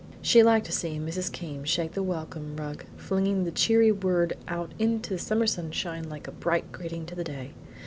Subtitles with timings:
[0.19, 1.31] She liked to see Mrs.
[1.31, 6.27] Came shake the Welcome rug, flinging the cheery word out into the summer sunshine like
[6.27, 7.51] a bright greeting to the day.